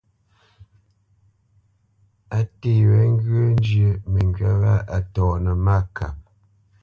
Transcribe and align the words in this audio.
A 2.37 2.37
nté 2.45 2.71
wé 2.89 2.99
ŋgyə̂ 3.15 3.43
njyə́ 3.57 3.91
məŋgywá 4.11 4.51
wâ 4.61 4.73
a 4.95 4.97
tɔnə́ 5.13 5.55
mâkap. 5.65 6.17